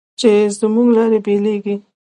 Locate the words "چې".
0.19-0.31